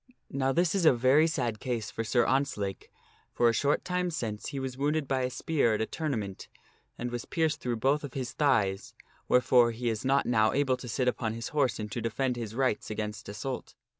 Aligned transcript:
"Now 0.31 0.51
this 0.51 0.73
is 0.73 0.83
a 0.87 0.93
very 0.95 1.27
sad 1.27 1.59
case 1.59 1.91
for 1.91 2.03
Sir 2.03 2.25
Ontzlake, 2.25 2.89
for 3.31 3.49
a 3.49 3.53
short 3.53 3.85
time 3.85 4.09
since 4.09 4.47
he 4.47 4.59
was 4.59 4.75
wounded 4.75 5.07
by 5.07 5.21
a 5.21 5.29
spear 5.29 5.75
at 5.75 5.81
a 5.81 5.85
tournament 5.85 6.47
and 6.97 7.11
was 7.11 7.25
pierced 7.25 7.61
through 7.61 7.75
both 7.75 8.03
of 8.03 8.15
his 8.15 8.31
thighs, 8.33 8.95
wherefore 9.27 9.69
he 9.69 9.89
is 9.89 10.03
not 10.03 10.25
now 10.25 10.53
able 10.53 10.77
to 10.77 10.87
sit 10.87 11.07
upon 11.07 11.33
his 11.35 11.49
horse 11.49 11.77
and 11.77 11.91
to 11.91 12.01
defend 12.01 12.35
his 12.35 12.55
rights 12.55 12.89
against 12.89 13.29
assault. 13.29 13.75